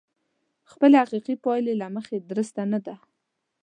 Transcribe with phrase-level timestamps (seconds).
[0.71, 2.95] خپلې حقيقي پايلې له مخې درسته نه ده.